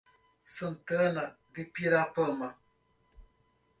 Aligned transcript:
Santana 0.53 1.37
de 1.53 1.63
Pirapama 1.65 2.49